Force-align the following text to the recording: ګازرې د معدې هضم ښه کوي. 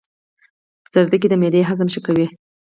ګازرې 0.93 1.27
د 1.29 1.33
معدې 1.41 1.61
هضم 1.69 1.87
ښه 1.93 2.01
کوي. 2.05 2.27